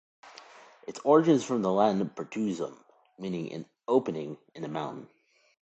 [0.87, 2.75] Its origin is from the Latin "pertusum"
[3.19, 5.07] meaning an "opening" in the mountain.